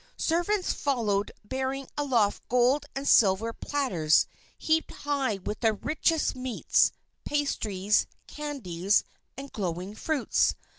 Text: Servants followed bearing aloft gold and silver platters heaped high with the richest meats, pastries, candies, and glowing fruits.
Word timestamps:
Servants 0.17 0.73
followed 0.73 1.31
bearing 1.45 1.87
aloft 1.95 2.49
gold 2.49 2.87
and 2.95 3.07
silver 3.07 3.53
platters 3.53 4.25
heaped 4.57 4.89
high 4.91 5.37
with 5.37 5.59
the 5.59 5.73
richest 5.73 6.35
meats, 6.35 6.91
pastries, 7.23 8.07
candies, 8.25 9.03
and 9.37 9.51
glowing 9.53 9.93
fruits. 9.93 10.55